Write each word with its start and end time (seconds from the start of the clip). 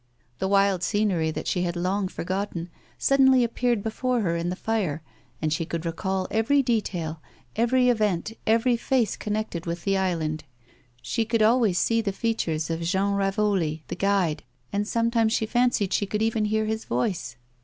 The 0.39 0.47
wild 0.47 0.81
scenery 0.81 1.29
that 1.29 1.45
she 1.45 1.61
had 1.61 1.75
long 1.75 2.07
forgotten 2.07 2.69
suddenly 2.97 3.43
appeared 3.43 3.83
before 3.83 4.21
hor 4.21 4.35
in 4.35 4.49
the 4.49 4.55
fire, 4.55 5.03
and 5.39 5.53
she 5.53 5.63
could 5.63 5.85
recall 5.85 6.27
every 6.31 6.63
detail, 6.63 7.21
every 7.55 7.87
event, 7.87 8.33
every 8.47 8.75
face 8.77 9.15
connected 9.15 9.67
with 9.67 9.83
the 9.83 9.97
island. 9.99 10.43
She 11.03 11.23
could 11.23 11.43
always 11.43 11.77
see 11.77 12.01
the 12.01 12.11
features 12.13 12.71
of 12.71 12.81
Jean 12.81 13.13
Ravoli, 13.13 13.83
the 13.89 13.95
guide, 13.95 14.41
and 14.73 14.87
sometimes 14.87 15.33
she 15.33 15.45
fancied 15.45 15.93
she 15.93 16.07
could 16.07 16.23
even 16.23 16.45
hear 16.45 16.65
his 16.65 16.85
voice. 16.85 17.35